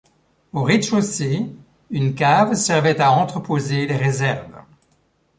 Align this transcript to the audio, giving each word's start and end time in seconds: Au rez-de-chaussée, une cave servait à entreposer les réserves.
Au 0.51 0.63
rez-de-chaussée, 0.63 1.45
une 1.91 2.15
cave 2.15 2.55
servait 2.55 2.99
à 2.99 3.11
entreposer 3.11 3.85
les 3.85 3.95
réserves. 3.97 4.63